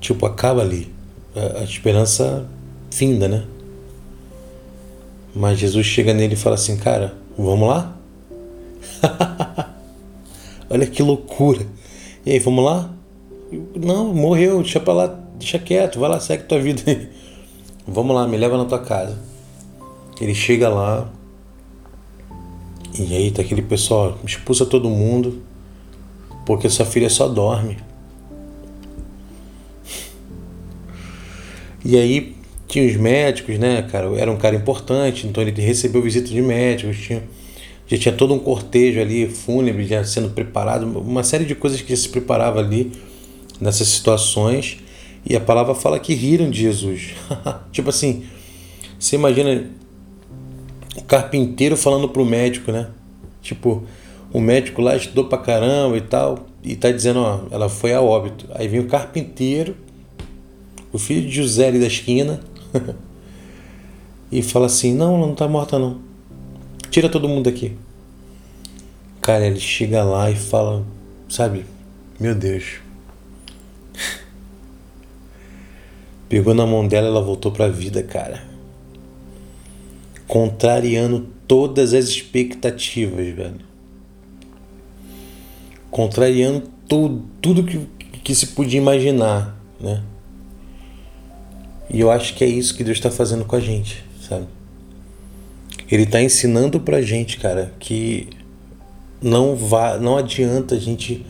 Tipo, 0.00 0.26
acaba 0.26 0.60
ali. 0.60 0.92
A, 1.34 1.60
a 1.60 1.64
esperança 1.64 2.48
finda, 2.90 3.28
né? 3.28 3.44
Mas 5.34 5.58
Jesus 5.58 5.86
chega 5.86 6.12
nele 6.12 6.34
e 6.34 6.36
fala 6.36 6.56
assim, 6.56 6.76
cara, 6.76 7.14
vamos 7.38 7.68
lá? 7.68 7.96
Olha 10.68 10.86
que 10.86 11.02
loucura. 11.02 11.66
E 12.26 12.32
aí, 12.32 12.38
vamos 12.38 12.64
lá? 12.64 12.90
Não, 13.74 14.12
morreu, 14.12 14.60
deixa 14.62 14.80
pra 14.80 14.92
lá, 14.92 15.06
deixa 15.38 15.58
quieto, 15.58 15.98
vai 15.98 16.10
lá, 16.10 16.20
segue 16.20 16.44
tua 16.44 16.60
vida. 16.60 16.82
vamos 17.86 18.14
lá, 18.14 18.26
me 18.26 18.36
leva 18.36 18.56
na 18.58 18.64
tua 18.64 18.80
casa. 18.80 19.18
Ele 20.20 20.34
chega 20.34 20.68
lá, 20.68 21.10
e 22.98 23.16
aí 23.16 23.30
tá 23.30 23.40
aquele 23.40 23.62
pessoal, 23.62 24.18
expulsa 24.26 24.66
todo 24.66 24.90
mundo, 24.90 25.42
porque 26.44 26.68
sua 26.68 26.84
filha 26.84 27.08
só 27.08 27.28
dorme. 27.28 27.78
E 31.82 31.96
aí 31.96 32.36
tinha 32.70 32.86
os 32.86 32.96
médicos, 32.96 33.58
né, 33.58 33.82
cara? 33.82 34.06
Era 34.16 34.30
um 34.30 34.36
cara 34.36 34.54
importante, 34.54 35.26
então 35.26 35.42
ele 35.42 35.60
recebeu 35.60 36.00
visita 36.00 36.28
de 36.28 36.40
médicos, 36.40 36.98
tinha, 36.98 37.22
já 37.86 37.98
tinha 37.98 38.14
todo 38.14 38.32
um 38.32 38.38
cortejo 38.38 39.00
ali, 39.00 39.28
fúnebre, 39.28 39.84
já 39.84 40.04
sendo 40.04 40.30
preparado, 40.30 40.84
uma 40.84 41.24
série 41.24 41.44
de 41.44 41.54
coisas 41.56 41.82
que 41.82 41.94
se 41.96 42.08
preparava 42.08 42.60
ali 42.60 42.92
nessas 43.60 43.88
situações. 43.88 44.78
E 45.26 45.36
a 45.36 45.40
palavra 45.40 45.74
fala 45.74 45.98
que 45.98 46.14
riram 46.14 46.48
de 46.48 46.60
Jesus. 46.60 47.10
tipo 47.72 47.90
assim, 47.90 48.24
você 48.98 49.16
imagina 49.16 49.68
o 50.96 51.02
carpinteiro 51.02 51.76
falando 51.76 52.08
pro 52.08 52.24
médico, 52.24 52.70
né? 52.70 52.88
Tipo, 53.42 53.82
o 54.32 54.40
médico 54.40 54.80
lá 54.80 54.96
estudou 54.96 55.24
pra 55.24 55.38
caramba 55.38 55.96
e 55.96 56.00
tal, 56.00 56.46
e 56.62 56.76
tá 56.76 56.90
dizendo, 56.90 57.20
ó, 57.20 57.40
ela 57.50 57.68
foi 57.68 57.92
a 57.92 58.00
óbito. 58.00 58.46
Aí 58.54 58.68
vem 58.68 58.80
o 58.80 58.86
carpinteiro, 58.86 59.76
o 60.92 60.98
filho 60.98 61.26
de 61.26 61.34
José 61.34 61.68
ali 61.68 61.80
da 61.80 61.86
esquina, 61.86 62.40
e 64.30 64.42
fala 64.42 64.66
assim: 64.66 64.94
Não, 64.94 65.16
ela 65.16 65.26
não 65.26 65.34
tá 65.34 65.48
morta, 65.48 65.78
não. 65.78 66.00
Tira 66.90 67.08
todo 67.08 67.28
mundo 67.28 67.44
daqui. 67.50 67.76
Cara, 69.20 69.46
ele 69.46 69.60
chega 69.60 70.02
lá 70.02 70.30
e 70.30 70.36
fala: 70.36 70.84
Sabe, 71.28 71.64
meu 72.18 72.34
Deus. 72.34 72.80
Pegou 76.28 76.54
na 76.54 76.66
mão 76.66 76.86
dela, 76.86 77.08
ela 77.08 77.22
voltou 77.22 77.52
pra 77.52 77.68
vida, 77.68 78.02
cara. 78.02 78.42
Contrariando 80.26 81.26
todas 81.46 81.92
as 81.92 82.04
expectativas, 82.06 83.34
velho. 83.34 83.60
Contrariando 85.90 86.68
tudo, 86.88 87.24
tudo 87.40 87.64
que, 87.64 87.86
que 88.22 88.34
se 88.34 88.46
podia 88.48 88.78
imaginar, 88.78 89.56
né? 89.80 90.04
E 91.92 92.00
eu 92.00 92.10
acho 92.10 92.34
que 92.34 92.44
é 92.44 92.46
isso 92.46 92.74
que 92.76 92.84
Deus 92.84 92.98
está 92.98 93.10
fazendo 93.10 93.44
com 93.44 93.56
a 93.56 93.60
gente, 93.60 94.04
sabe? 94.28 94.46
Ele 95.90 96.04
está 96.04 96.22
ensinando 96.22 96.78
pra 96.78 97.02
gente, 97.02 97.36
cara, 97.38 97.72
que 97.80 98.28
não 99.20 99.56
vá, 99.56 99.98
não 99.98 100.16
adianta 100.16 100.76
a 100.76 100.78
gente 100.78 101.26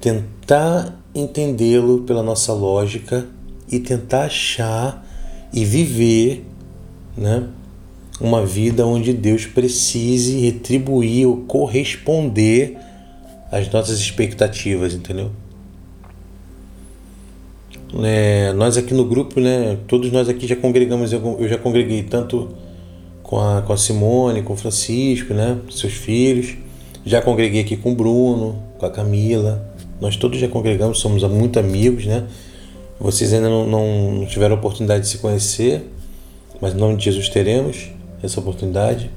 tentar 0.00 1.00
entendê-lo 1.12 2.02
pela 2.02 2.22
nossa 2.22 2.52
lógica 2.52 3.26
e 3.70 3.80
tentar 3.80 4.26
achar 4.26 5.04
e 5.52 5.64
viver, 5.64 6.44
né, 7.16 7.48
uma 8.20 8.46
vida 8.46 8.86
onde 8.86 9.12
Deus 9.12 9.46
precise 9.46 10.38
retribuir 10.38 11.26
ou 11.26 11.38
corresponder 11.38 12.78
às 13.50 13.70
nossas 13.72 13.98
expectativas, 13.98 14.94
entendeu? 14.94 15.32
É, 18.02 18.52
nós 18.54 18.76
aqui 18.76 18.92
no 18.92 19.04
grupo, 19.04 19.38
né, 19.38 19.78
todos 19.86 20.10
nós 20.10 20.28
aqui 20.28 20.48
já 20.48 20.56
congregamos, 20.56 21.12
eu 21.12 21.48
já 21.48 21.56
congreguei 21.56 22.02
tanto 22.02 22.48
com 23.22 23.38
a, 23.38 23.62
com 23.62 23.72
a 23.72 23.76
Simone, 23.76 24.42
com 24.42 24.54
o 24.54 24.56
Francisco, 24.56 25.32
né, 25.32 25.58
seus 25.70 25.92
filhos, 25.92 26.56
já 27.06 27.22
congreguei 27.22 27.60
aqui 27.60 27.76
com 27.76 27.92
o 27.92 27.94
Bruno, 27.94 28.60
com 28.78 28.86
a 28.86 28.90
Camila, 28.90 29.64
nós 30.00 30.16
todos 30.16 30.40
já 30.40 30.48
congregamos, 30.48 30.98
somos 30.98 31.22
muito 31.22 31.60
amigos, 31.60 32.04
né, 32.04 32.24
vocês 32.98 33.32
ainda 33.32 33.48
não, 33.48 33.64
não 33.64 34.26
tiveram 34.26 34.56
oportunidade 34.56 35.04
de 35.04 35.10
se 35.10 35.18
conhecer, 35.18 35.88
mas 36.60 36.74
em 36.74 36.78
nome 36.78 36.96
de 36.96 37.04
Jesus 37.04 37.28
teremos 37.28 37.90
essa 38.20 38.40
oportunidade, 38.40 39.08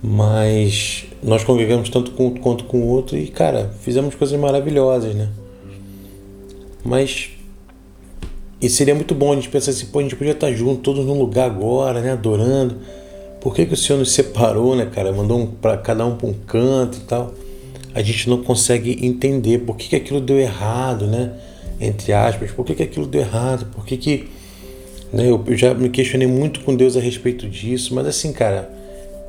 mas 0.00 1.06
nós 1.20 1.42
congregamos 1.42 1.88
tanto 1.88 2.12
com 2.12 2.30
quanto 2.30 2.62
com 2.64 2.78
o 2.78 2.86
outro 2.86 3.18
e, 3.18 3.26
cara, 3.26 3.72
fizemos 3.80 4.14
coisas 4.14 4.38
maravilhosas, 4.38 5.16
né, 5.16 5.28
mas 6.84 7.41
e 8.62 8.70
seria 8.70 8.94
muito 8.94 9.12
bom 9.12 9.32
a 9.32 9.34
gente 9.34 9.48
pensar 9.48 9.72
assim, 9.72 9.86
pô, 9.86 9.98
a 9.98 10.02
gente 10.02 10.14
podia 10.14 10.32
estar 10.32 10.52
junto, 10.52 10.82
todos 10.82 11.04
num 11.04 11.18
lugar 11.18 11.46
agora, 11.46 12.00
né, 12.00 12.12
adorando. 12.12 12.76
Por 13.40 13.52
que, 13.52 13.66
que 13.66 13.74
o 13.74 13.76
Senhor 13.76 13.98
nos 13.98 14.12
separou, 14.12 14.76
né, 14.76 14.86
cara? 14.86 15.12
Mandou 15.12 15.40
um, 15.40 15.46
para 15.48 15.76
cada 15.76 16.06
um 16.06 16.14
para 16.14 16.28
um 16.28 16.32
canto 16.32 16.98
e 16.98 17.00
tal. 17.00 17.34
A 17.92 18.00
gente 18.00 18.30
não 18.30 18.40
consegue 18.40 19.04
entender 19.04 19.58
por 19.58 19.76
que, 19.76 19.88
que 19.88 19.96
aquilo 19.96 20.20
deu 20.20 20.38
errado, 20.38 21.08
né? 21.08 21.32
Entre 21.80 22.12
aspas, 22.12 22.52
por 22.52 22.64
que, 22.64 22.76
que 22.76 22.84
aquilo 22.84 23.04
deu 23.04 23.22
errado? 23.22 23.66
Por 23.74 23.84
que 23.84 23.96
que... 23.96 24.28
Né, 25.12 25.28
eu, 25.28 25.42
eu 25.44 25.56
já 25.56 25.74
me 25.74 25.88
questionei 25.88 26.28
muito 26.28 26.60
com 26.60 26.76
Deus 26.76 26.96
a 26.96 27.00
respeito 27.00 27.48
disso, 27.48 27.92
mas 27.96 28.06
assim, 28.06 28.32
cara, 28.32 28.70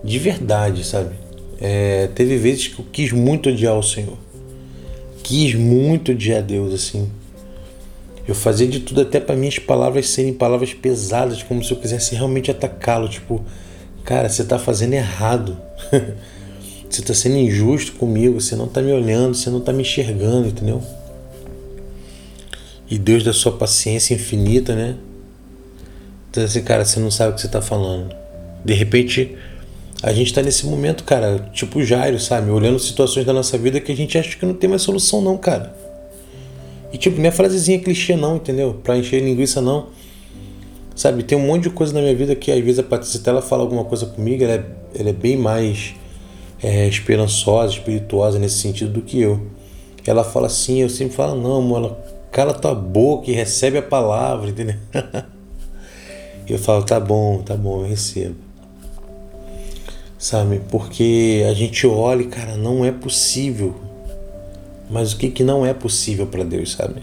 de 0.03 0.19
verdade, 0.19 0.85
sabe? 0.85 1.15
É, 1.59 2.07
teve 2.13 2.37
vezes 2.37 2.67
que 2.67 2.79
eu 2.79 2.85
quis 2.91 3.11
muito 3.11 3.49
odiar 3.49 3.75
o 3.75 3.81
Senhor. 3.81 4.17
Quis 5.23 5.55
muito 5.55 6.11
odiar 6.11 6.43
Deus, 6.43 6.71
assim 6.71 7.09
eu 8.27 8.33
fazia 8.33 8.67
de 8.67 8.79
tudo 8.79 9.01
até 9.01 9.19
para 9.19 9.35
minhas 9.35 9.59
palavras 9.59 10.09
serem 10.09 10.33
palavras 10.33 10.73
pesadas, 10.73 11.43
como 11.43 11.63
se 11.63 11.71
eu 11.71 11.77
quisesse 11.77 12.15
realmente 12.15 12.49
atacá-lo. 12.49 13.09
Tipo, 13.09 13.43
cara, 14.05 14.29
você 14.29 14.45
tá 14.45 14.57
fazendo 14.57 14.93
errado. 14.93 15.57
você 16.89 17.01
tá 17.01 17.13
sendo 17.13 17.37
injusto 17.37 17.93
comigo, 17.93 18.39
você 18.39 18.55
não 18.55 18.67
tá 18.67 18.81
me 18.81 18.93
olhando, 18.93 19.35
você 19.35 19.49
não 19.49 19.59
tá 19.59 19.73
me 19.73 19.81
enxergando, 19.81 20.47
entendeu? 20.47 20.81
E 22.89 22.97
Deus 22.97 23.23
da 23.23 23.33
sua 23.33 23.51
paciência 23.57 24.13
infinita, 24.13 24.73
né? 24.73 24.95
Então 26.29 26.43
assim, 26.43 26.63
cara, 26.63 26.85
você 26.85 26.99
não 26.99 27.11
sabe 27.11 27.31
o 27.31 27.35
que 27.35 27.41
você 27.41 27.47
tá 27.49 27.61
falando. 27.61 28.15
De 28.63 28.73
repente, 28.73 29.35
a 30.01 30.13
gente 30.13 30.33
tá 30.33 30.41
nesse 30.41 30.65
momento, 30.65 31.03
cara, 31.03 31.49
tipo 31.53 31.83
Jairo, 31.83 32.19
sabe? 32.19 32.49
Olhando 32.51 32.79
situações 32.79 33.25
da 33.25 33.33
nossa 33.33 33.57
vida 33.57 33.81
que 33.81 33.91
a 33.91 33.95
gente 33.95 34.17
acha 34.17 34.37
que 34.37 34.45
não 34.45 34.53
tem 34.53 34.69
mais 34.69 34.81
solução, 34.81 35.21
não, 35.21 35.37
cara. 35.37 35.82
E 36.93 36.97
tipo, 36.97 37.19
não 37.19 37.27
é 37.27 37.31
frasezinha 37.31 37.79
clichê 37.79 38.15
não, 38.15 38.35
entendeu? 38.35 38.79
Pra 38.83 38.95
encher 38.95 39.19
linguiça 39.19 39.59
não. 39.59 39.87
Sabe, 40.95 41.23
tem 41.23 41.35
um 41.35 41.47
monte 41.47 41.63
de 41.63 41.69
coisa 41.71 41.91
na 41.91 42.01
minha 42.01 42.15
vida 42.15 42.35
que 42.35 42.51
às 42.51 42.63
vezes 42.63 42.77
a 42.77 42.83
Patrícia 42.83 43.19
até 43.19 43.31
ela 43.31 43.41
fala 43.41 43.63
alguma 43.63 43.83
coisa 43.83 44.05
comigo, 44.05 44.43
ela 44.43 44.53
é, 44.53 44.65
ela 44.99 45.09
é 45.09 45.13
bem 45.13 45.35
mais 45.35 45.95
é, 46.61 46.87
esperançosa, 46.87 47.73
espirituosa 47.73 48.37
nesse 48.37 48.59
sentido 48.59 48.93
do 48.93 49.01
que 49.01 49.19
eu. 49.19 49.41
Ela 50.05 50.23
fala 50.23 50.45
assim, 50.45 50.81
eu 50.81 50.89
sempre 50.89 51.15
falo, 51.15 51.35
não, 51.35 51.57
amor, 51.57 51.77
ela 51.77 52.05
cala 52.31 52.53
tua 52.53 52.75
boca 52.75 53.31
e 53.31 53.33
recebe 53.33 53.79
a 53.79 53.81
palavra, 53.81 54.49
entendeu? 54.51 54.75
eu 56.47 56.59
falo, 56.59 56.83
tá 56.83 56.99
bom, 56.99 57.41
tá 57.41 57.55
bom, 57.55 57.81
eu 57.81 57.87
recebo. 57.87 58.35
Sabe, 60.19 60.61
porque 60.69 61.43
a 61.49 61.53
gente 61.55 61.87
olha 61.87 62.21
e, 62.21 62.27
cara, 62.27 62.55
não 62.55 62.85
é 62.85 62.91
possível 62.91 63.73
mas 64.89 65.13
o 65.13 65.17
que, 65.17 65.29
que 65.29 65.43
não 65.43 65.65
é 65.65 65.73
possível 65.73 66.27
para 66.27 66.43
Deus, 66.43 66.71
sabe? 66.73 67.01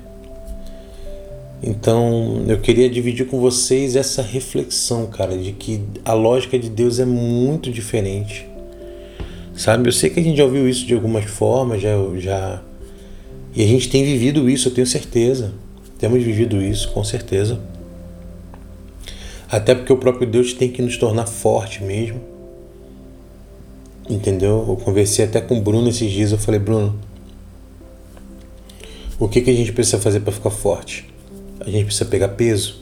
Então 1.63 2.45
eu 2.49 2.59
queria 2.59 2.89
dividir 2.89 3.27
com 3.27 3.39
vocês 3.39 3.95
essa 3.95 4.23
reflexão, 4.23 5.07
cara, 5.07 5.37
de 5.37 5.53
que 5.53 5.83
a 6.05 6.15
lógica 6.15 6.59
de 6.59 6.71
Deus 6.71 6.99
é 6.99 7.05
muito 7.05 7.71
diferente. 7.71 8.47
Sabe? 9.55 9.89
Eu 9.89 9.93
sei 9.93 10.09
que 10.09 10.19
a 10.21 10.23
gente 10.23 10.39
já 10.39 10.45
ouviu 10.45 10.67
isso 10.67 10.87
de 10.87 10.95
algumas 10.95 11.27
formas, 11.27 11.83
já, 11.83 11.91
já. 12.17 12.63
E 13.55 13.63
a 13.63 13.67
gente 13.67 13.91
tem 13.91 14.03
vivido 14.05 14.49
isso, 14.49 14.69
eu 14.69 14.73
tenho 14.73 14.87
certeza. 14.87 15.53
Temos 15.99 16.23
vivido 16.23 16.63
isso, 16.63 16.91
com 16.93 17.05
certeza. 17.05 17.61
Até 19.51 19.75
porque 19.75 19.93
o 19.93 19.99
próprio 19.99 20.27
Deus 20.27 20.55
tem 20.55 20.71
que 20.71 20.81
nos 20.81 20.97
tornar 20.97 21.27
forte 21.27 21.83
mesmo. 21.83 22.21
Entendeu? 24.09 24.65
Eu 24.67 24.77
conversei 24.77 25.27
até 25.27 25.43
com 25.43 25.59
o 25.59 25.61
Bruno 25.61 25.91
esses 25.91 26.11
dias. 26.11 26.33
Eu 26.33 26.39
falei, 26.39 26.59
Bruno, 26.59 26.99
o 29.21 29.29
que, 29.29 29.43
que 29.43 29.51
a 29.51 29.55
gente 29.55 29.71
precisa 29.73 29.99
fazer 29.99 30.21
para 30.21 30.33
ficar 30.33 30.51
forte? 30.51 31.07
A 31.61 31.69
gente 31.69 31.85
precisa 31.85 32.07
pegar 32.07 32.29
peso. 32.29 32.81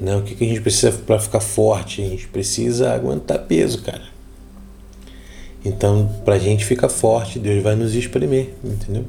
Né? 0.00 0.14
O 0.14 0.22
que, 0.22 0.36
que 0.36 0.44
a 0.44 0.46
gente 0.46 0.60
precisa 0.60 0.92
para 0.92 1.18
ficar 1.18 1.40
forte? 1.40 2.00
A 2.00 2.08
gente 2.08 2.28
precisa 2.28 2.92
aguentar 2.92 3.40
peso, 3.40 3.82
cara. 3.82 4.04
Então, 5.64 6.08
para 6.24 6.36
a 6.36 6.38
gente 6.38 6.64
ficar 6.64 6.88
forte, 6.88 7.40
Deus 7.40 7.60
vai 7.64 7.74
nos 7.74 7.96
espremer, 7.96 8.54
entendeu? 8.62 9.04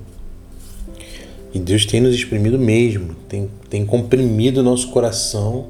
E 1.53 1.59
Deus 1.59 1.85
tem 1.85 2.01
nos 2.01 2.15
exprimido 2.15 2.57
mesmo, 2.57 3.13
tem, 3.29 3.47
tem 3.69 3.85
comprimido 3.85 4.61
o 4.61 4.63
nosso 4.63 4.89
coração. 4.89 5.67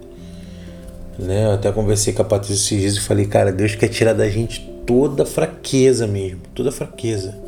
Né? 1.20 1.48
Eu 1.48 1.52
até 1.52 1.70
conversei 1.70 2.14
com 2.14 2.22
a 2.22 2.26
Patrícia 2.26 2.54
esses 2.54 2.80
dias 2.80 2.96
e 2.96 3.02
falei, 3.02 3.26
cara, 3.26 3.52
Deus 3.52 3.76
quer 3.76 3.90
tirar 3.90 4.14
da 4.14 4.30
gente 4.30 4.62
toda 4.86 5.26
fraqueza 5.26 6.08
mesmo, 6.08 6.40
toda 6.56 6.72
fraqueza. 6.72 7.47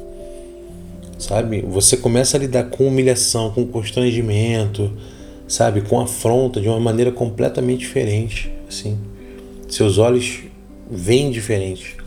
Sabe? 1.19 1.61
Você 1.61 1.97
começa 1.97 2.37
a 2.37 2.39
lidar 2.39 2.63
com 2.69 2.87
humilhação, 2.87 3.51
com 3.51 3.67
constrangimento, 3.67 4.89
sabe? 5.49 5.81
Com 5.81 5.99
afronta 5.99 6.61
de 6.61 6.69
uma 6.69 6.79
maneira 6.79 7.11
completamente 7.11 7.81
diferente, 7.81 8.49
assim. 8.67 8.97
Seus 9.67 9.97
olhos 9.97 10.39
veem 10.89 11.29
diferente. 11.29 11.97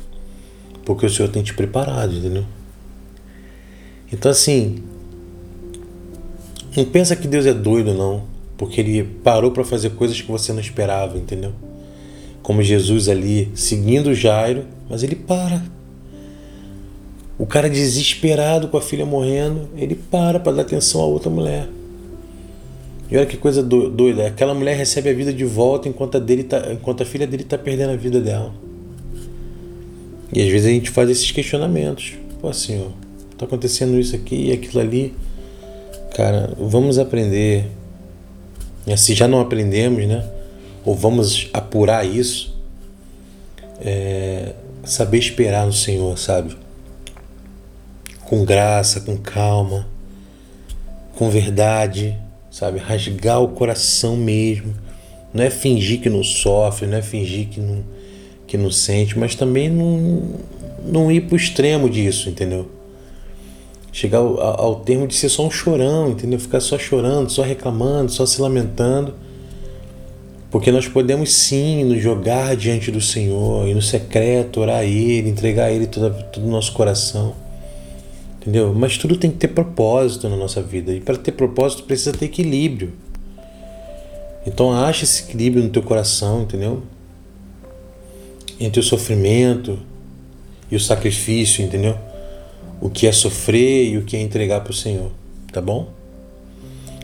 Porque 0.84 1.04
o 1.04 1.10
Senhor 1.10 1.28
tem 1.28 1.42
te 1.42 1.52
preparado, 1.52 2.16
entendeu? 2.16 2.44
Então 4.10 4.30
assim, 4.30 4.82
não 6.74 6.86
pensa 6.86 7.14
que 7.14 7.28
Deus 7.28 7.44
é 7.44 7.52
doido 7.52 7.92
não, 7.92 8.24
porque 8.56 8.80
ele 8.80 9.04
parou 9.04 9.50
para 9.50 9.62
fazer 9.62 9.90
coisas 9.90 10.20
que 10.20 10.30
você 10.30 10.54
não 10.54 10.60
esperava, 10.60 11.18
entendeu? 11.18 11.52
Como 12.42 12.62
Jesus 12.62 13.08
ali 13.08 13.50
seguindo 13.54 14.14
Jairo, 14.14 14.64
mas 14.88 15.02
ele 15.02 15.14
para. 15.14 15.62
O 17.42 17.46
cara 17.46 17.68
desesperado 17.68 18.68
com 18.68 18.76
a 18.76 18.80
filha 18.80 19.04
morrendo, 19.04 19.68
ele 19.76 19.96
para 19.96 20.38
para 20.38 20.52
dar 20.52 20.62
atenção 20.62 21.00
a 21.00 21.06
outra 21.06 21.28
mulher. 21.28 21.66
E 23.10 23.16
olha 23.16 23.26
que 23.26 23.36
coisa 23.36 23.60
doida, 23.60 24.28
aquela 24.28 24.54
mulher 24.54 24.76
recebe 24.76 25.10
a 25.10 25.12
vida 25.12 25.32
de 25.32 25.44
volta 25.44 25.88
enquanto 25.88 26.18
a, 26.18 26.20
dele 26.20 26.44
tá, 26.44 26.72
enquanto 26.72 27.02
a 27.02 27.04
filha 27.04 27.26
dele 27.26 27.42
está 27.42 27.58
perdendo 27.58 27.90
a 27.90 27.96
vida 27.96 28.20
dela. 28.20 28.54
E 30.32 30.40
às 30.40 30.48
vezes 30.52 30.68
a 30.68 30.70
gente 30.70 30.88
faz 30.88 31.10
esses 31.10 31.32
questionamentos. 31.32 32.12
Pô, 32.40 32.48
assim, 32.48 32.80
ó, 32.80 32.90
tá 33.36 33.44
acontecendo 33.44 33.98
isso 33.98 34.14
aqui 34.14 34.50
e 34.50 34.52
aquilo 34.52 34.80
ali. 34.80 35.12
Cara, 36.14 36.54
vamos 36.56 36.96
aprender. 36.96 37.66
E 38.86 38.96
se 38.96 39.14
já 39.14 39.26
não 39.26 39.40
aprendemos, 39.40 40.06
né? 40.06 40.24
Ou 40.84 40.94
vamos 40.94 41.50
apurar 41.52 42.06
isso. 42.06 42.56
É, 43.80 44.52
saber 44.84 45.18
esperar 45.18 45.66
no 45.66 45.72
Senhor, 45.72 46.16
sabe? 46.16 46.62
Com 48.32 48.46
graça, 48.46 48.98
com 49.02 49.14
calma, 49.18 49.86
com 51.16 51.28
verdade, 51.28 52.16
sabe? 52.50 52.78
Rasgar 52.78 53.42
o 53.42 53.48
coração 53.48 54.16
mesmo. 54.16 54.72
Não 55.34 55.44
é 55.44 55.50
fingir 55.50 56.00
que 56.00 56.08
não 56.08 56.24
sofre, 56.24 56.86
não 56.86 56.96
é 56.96 57.02
fingir 57.02 57.48
que 57.48 57.60
não, 57.60 57.84
que 58.46 58.56
não 58.56 58.70
sente, 58.70 59.18
mas 59.18 59.34
também 59.34 59.68
não, 59.68 60.22
não 60.82 61.12
ir 61.12 61.26
pro 61.26 61.36
extremo 61.36 61.90
disso, 61.90 62.30
entendeu? 62.30 62.70
Chegar 63.92 64.20
ao, 64.20 64.40
ao 64.40 64.76
termo 64.76 65.06
de 65.06 65.14
ser 65.14 65.28
só 65.28 65.46
um 65.46 65.50
chorão, 65.50 66.08
entendeu? 66.08 66.40
Ficar 66.40 66.60
só 66.60 66.78
chorando, 66.78 67.30
só 67.30 67.42
reclamando, 67.42 68.10
só 68.10 68.24
se 68.24 68.40
lamentando. 68.40 69.12
Porque 70.50 70.72
nós 70.72 70.88
podemos 70.88 71.34
sim 71.34 71.84
nos 71.84 72.00
jogar 72.00 72.56
diante 72.56 72.90
do 72.90 73.02
Senhor 73.02 73.68
e 73.68 73.74
no 73.74 73.82
secreto 73.82 74.58
orar 74.58 74.78
a 74.78 74.84
Ele, 74.86 75.28
entregar 75.28 75.66
a 75.66 75.70
Ele 75.70 75.86
todo, 75.86 76.14
todo 76.32 76.46
o 76.46 76.50
nosso 76.50 76.72
coração. 76.72 77.51
Entendeu? 78.42 78.74
Mas 78.74 78.98
tudo 78.98 79.16
tem 79.16 79.30
que 79.30 79.36
ter 79.36 79.48
propósito 79.48 80.28
na 80.28 80.36
nossa 80.36 80.60
vida. 80.60 80.92
E 80.92 81.00
para 81.00 81.16
ter 81.16 81.30
propósito 81.30 81.84
precisa 81.84 82.12
ter 82.12 82.24
equilíbrio. 82.24 82.92
Então 84.44 84.72
acha 84.72 85.04
esse 85.04 85.22
equilíbrio 85.22 85.62
no 85.62 85.70
teu 85.70 85.82
coração, 85.82 86.42
entendeu? 86.42 86.82
Entre 88.58 88.80
o 88.80 88.82
sofrimento 88.82 89.78
e 90.68 90.74
o 90.74 90.80
sacrifício, 90.80 91.64
entendeu? 91.64 91.96
O 92.80 92.90
que 92.90 93.06
é 93.06 93.12
sofrer 93.12 93.90
e 93.90 93.98
o 93.98 94.02
que 94.02 94.16
é 94.16 94.20
entregar 94.20 94.60
para 94.62 94.72
o 94.72 94.74
Senhor, 94.74 95.12
tá 95.52 95.60
bom? 95.60 95.90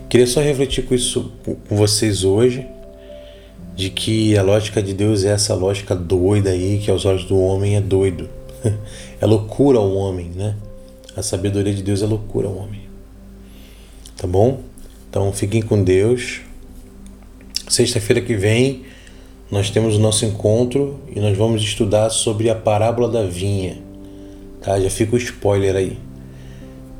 Queria 0.08 0.26
só 0.26 0.40
refletir 0.40 0.86
com 0.86 0.94
isso 0.94 1.30
com 1.44 1.76
vocês 1.76 2.24
hoje, 2.24 2.66
de 3.76 3.90
que 3.90 4.36
a 4.36 4.42
lógica 4.42 4.82
de 4.82 4.92
Deus 4.92 5.24
é 5.24 5.28
essa 5.28 5.54
lógica 5.54 5.94
doida 5.94 6.50
aí, 6.50 6.80
que 6.82 6.90
aos 6.90 7.04
olhos 7.04 7.24
do 7.26 7.38
homem 7.38 7.76
é 7.76 7.80
doido. 7.80 8.28
É 9.20 9.26
loucura 9.26 9.78
ao 9.78 9.92
homem, 9.96 10.30
né? 10.32 10.54
A 11.16 11.22
sabedoria 11.22 11.74
de 11.74 11.82
Deus 11.82 12.02
é 12.02 12.06
loucura 12.06 12.48
homem. 12.48 12.82
Tá 14.16 14.26
bom? 14.26 14.60
Então 15.08 15.32
fiquem 15.32 15.62
com 15.62 15.82
Deus. 15.82 16.40
Sexta-feira 17.68 18.20
que 18.20 18.34
vem 18.34 18.84
nós 19.50 19.70
temos 19.70 19.96
o 19.96 19.98
nosso 19.98 20.26
encontro 20.26 21.00
e 21.14 21.18
nós 21.20 21.36
vamos 21.36 21.62
estudar 21.62 22.10
sobre 22.10 22.50
a 22.50 22.54
parábola 22.54 23.08
da 23.08 23.22
vinha. 23.22 23.78
Tá? 24.60 24.78
Já 24.78 24.90
fica 24.90 25.14
o 25.14 25.18
spoiler 25.18 25.74
aí. 25.74 25.98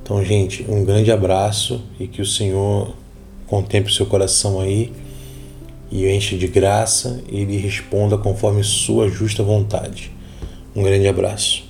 Então, 0.03 0.25
gente, 0.25 0.65
um 0.67 0.83
grande 0.83 1.13
abraço 1.13 1.83
e 2.01 2.07
que 2.07 2.23
o 2.23 2.27
Senhor 2.27 2.95
contemple 3.47 3.93
o 3.93 3.95
seu 3.95 4.07
coração 4.07 4.59
aí 4.59 4.91
e 5.91 6.07
enche 6.09 6.39
de 6.39 6.49
graça 6.49 7.23
e 7.31 7.45
lhe 7.45 7.59
responda 7.59 8.17
conforme 8.17 8.65
sua 8.65 9.09
justa 9.11 9.43
vontade. 9.43 10.11
Um 10.75 10.83
grande 10.83 11.07
abraço. 11.07 11.68